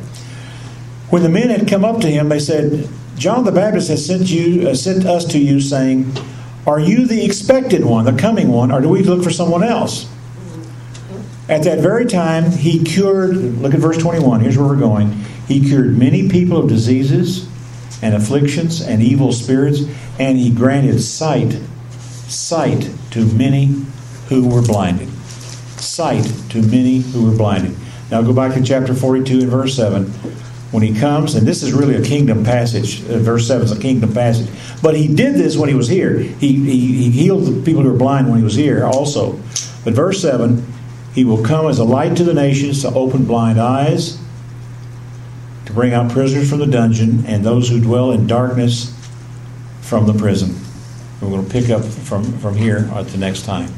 When 1.09 1.23
the 1.23 1.29
men 1.29 1.49
had 1.49 1.67
come 1.67 1.85
up 1.85 2.01
to 2.01 2.07
him, 2.09 2.29
they 2.29 2.39
said, 2.39 2.87
John 3.17 3.45
the 3.45 3.51
Baptist 3.51 3.89
has 3.89 4.05
sent 4.05 4.29
you, 4.29 4.69
uh, 4.69 4.75
sent 4.75 5.05
us 5.05 5.25
to 5.25 5.39
you, 5.39 5.59
saying, 5.59 6.11
Are 6.65 6.79
you 6.79 7.05
the 7.05 7.23
expected 7.23 7.85
one, 7.85 8.05
the 8.05 8.13
coming 8.13 8.49
one, 8.49 8.71
or 8.71 8.81
do 8.81 8.89
we 8.89 9.03
look 9.03 9.23
for 9.23 9.29
someone 9.29 9.63
else? 9.63 10.09
At 11.49 11.63
that 11.63 11.79
very 11.79 12.05
time, 12.05 12.51
he 12.51 12.83
cured, 12.83 13.35
look 13.35 13.73
at 13.73 13.79
verse 13.79 13.97
21, 13.97 14.39
here's 14.39 14.57
where 14.57 14.67
we're 14.67 14.77
going. 14.77 15.11
He 15.47 15.59
cured 15.59 15.97
many 15.97 16.29
people 16.29 16.57
of 16.57 16.69
diseases 16.69 17.49
and 18.01 18.15
afflictions 18.15 18.81
and 18.81 19.01
evil 19.01 19.33
spirits, 19.33 19.81
and 20.19 20.37
he 20.37 20.49
granted 20.49 21.01
sight, 21.01 21.59
sight 22.27 22.89
to 23.11 23.25
many 23.25 23.75
who 24.29 24.47
were 24.47 24.61
blinded. 24.61 25.09
Sight 25.79 26.31
to 26.49 26.61
many 26.61 26.99
who 26.99 27.29
were 27.29 27.37
blinded. 27.37 27.75
Now 28.09 28.21
go 28.21 28.31
back 28.31 28.53
to 28.53 28.63
chapter 28.63 28.93
42 28.93 29.39
and 29.41 29.49
verse 29.49 29.75
7. 29.75 30.05
When 30.71 30.81
he 30.81 30.97
comes, 30.97 31.35
and 31.35 31.45
this 31.45 31.61
is 31.61 31.73
really 31.73 31.95
a 31.95 32.03
kingdom 32.03 32.43
passage, 32.43 33.03
uh, 33.09 33.19
verse 33.19 33.47
7 33.47 33.65
is 33.65 33.71
a 33.71 33.79
kingdom 33.79 34.13
passage. 34.13 34.49
But 34.81 34.95
he 34.95 35.13
did 35.13 35.35
this 35.35 35.57
when 35.57 35.69
he 35.69 35.75
was 35.75 35.87
here. 35.87 36.17
He, 36.17 36.53
he, 36.53 36.93
he 36.93 37.11
healed 37.11 37.45
the 37.45 37.61
people 37.63 37.83
who 37.83 37.91
were 37.91 37.97
blind 37.97 38.29
when 38.29 38.37
he 38.37 38.43
was 38.43 38.55
here 38.55 38.85
also. 38.85 39.33
But 39.83 39.93
verse 39.93 40.21
7 40.21 40.65
he 41.13 41.23
will 41.23 41.43
come 41.43 41.67
as 41.67 41.79
a 41.79 41.83
light 41.83 42.17
to 42.17 42.23
the 42.23 42.33
nations 42.33 42.81
to 42.81 42.89
open 42.93 43.25
blind 43.25 43.59
eyes, 43.59 44.17
to 45.65 45.73
bring 45.73 45.93
out 45.93 46.11
prisoners 46.11 46.49
from 46.49 46.59
the 46.59 46.67
dungeon, 46.67 47.25
and 47.27 47.45
those 47.45 47.69
who 47.69 47.79
dwell 47.79 48.11
in 48.11 48.27
darkness 48.27 48.93
from 49.81 50.07
the 50.07 50.13
prison. 50.13 50.55
We're 51.21 51.29
going 51.29 51.45
to 51.45 51.51
pick 51.51 51.69
up 51.69 51.83
from, 51.83 52.23
from 52.39 52.55
here 52.55 52.89
at 52.93 53.07
the 53.07 53.17
next 53.17 53.45
time. 53.45 53.71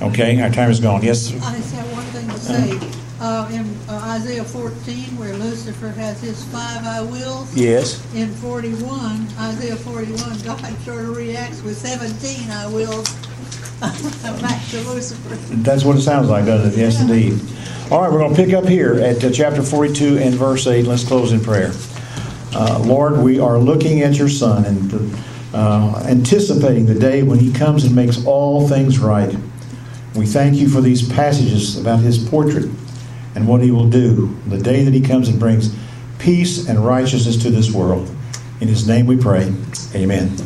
Okay, 0.00 0.40
our 0.40 0.50
time 0.50 0.70
is 0.70 0.80
gone. 0.80 1.02
Yes? 1.02 1.32
I 1.44 1.56
just 1.56 1.74
have 1.74 1.92
one 1.92 2.04
thing 2.06 2.28
to 2.28 2.38
say 2.38 3.02
uh, 3.20 3.48
in 3.52 3.64
uh, 3.88 4.16
Isaiah 4.18 4.44
14, 4.44 5.16
where 5.16 5.36
Lucifer 5.36 5.88
has 5.88 6.20
his 6.20 6.42
five 6.46 6.84
I 6.84 7.02
wills. 7.02 7.54
Yes. 7.54 8.02
In 8.14 8.28
41, 8.28 9.28
Isaiah 9.38 9.76
41, 9.76 10.40
God 10.40 10.78
sort 10.82 11.04
of 11.04 11.16
reacts 11.16 11.62
with 11.62 11.76
17 11.76 12.50
I 12.50 12.66
wills 12.66 13.08
back 13.80 14.64
to 14.70 14.80
Lucifer. 14.88 15.34
That's 15.56 15.84
what 15.84 15.96
it 15.96 16.02
sounds 16.02 16.28
like, 16.28 16.46
doesn't 16.46 16.72
it? 16.72 16.76
Yes, 16.76 17.00
indeed. 17.00 17.40
All 17.90 18.00
right, 18.00 18.10
we're 18.10 18.18
going 18.18 18.34
to 18.34 18.42
pick 18.42 18.54
up 18.54 18.64
here 18.64 18.94
at 18.94 19.22
uh, 19.22 19.30
chapter 19.30 19.62
42 19.62 20.18
and 20.18 20.34
verse 20.34 20.66
8. 20.66 20.86
Let's 20.86 21.04
close 21.04 21.32
in 21.32 21.40
prayer. 21.40 21.72
Uh, 22.54 22.82
Lord, 22.84 23.18
we 23.18 23.38
are 23.38 23.58
looking 23.58 24.02
at 24.02 24.16
your 24.16 24.28
Son 24.28 24.64
and 24.64 25.14
uh, 25.54 26.02
anticipating 26.06 26.86
the 26.86 26.94
day 26.94 27.22
when 27.22 27.38
he 27.38 27.52
comes 27.52 27.84
and 27.84 27.94
makes 27.94 28.24
all 28.24 28.68
things 28.68 28.98
right. 28.98 29.36
We 30.14 30.26
thank 30.26 30.56
you 30.56 30.68
for 30.68 30.80
these 30.80 31.06
passages 31.06 31.78
about 31.78 32.00
his 32.00 32.18
portrait 32.18 32.70
and 33.34 33.48
what 33.48 33.62
he 33.62 33.70
will 33.70 33.88
do 33.88 34.36
the 34.46 34.58
day 34.58 34.84
that 34.84 34.92
he 34.92 35.00
comes 35.00 35.28
and 35.28 35.38
brings 35.40 35.74
peace 36.18 36.68
and 36.68 36.78
righteousness 36.84 37.42
to 37.42 37.50
this 37.50 37.72
world. 37.72 38.10
In 38.60 38.68
his 38.68 38.86
name 38.86 39.06
we 39.06 39.16
pray. 39.16 39.52
Amen. 39.94 40.36